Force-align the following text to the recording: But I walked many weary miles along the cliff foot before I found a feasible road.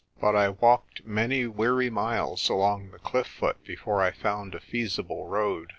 But 0.19 0.35
I 0.35 0.49
walked 0.49 1.05
many 1.05 1.45
weary 1.45 1.91
miles 1.91 2.49
along 2.49 2.89
the 2.89 2.97
cliff 2.97 3.27
foot 3.27 3.63
before 3.63 4.01
I 4.01 4.09
found 4.09 4.55
a 4.55 4.59
feasible 4.59 5.27
road. 5.27 5.69